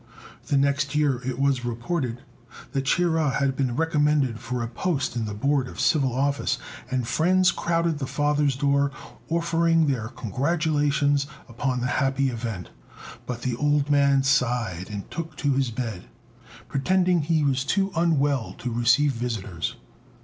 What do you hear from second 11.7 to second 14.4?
the happy event. But the old man